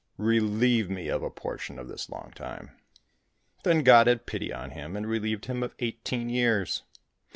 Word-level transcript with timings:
Relieve 0.17 0.89
me 0.89 1.09
of 1.09 1.21
a 1.21 1.29
portion 1.29 1.77
of 1.77 1.87
this 1.87 2.09
long 2.09 2.31
time." 2.33 2.71
Then 3.63 3.83
God 3.83 4.07
had 4.07 4.25
pity 4.25 4.51
on 4.51 4.71
him 4.71 4.95
and 4.97 5.05
relieved 5.07 5.45
him 5.45 5.61
of 5.61 5.75
eighteen 5.77 6.27
years. 6.27 6.81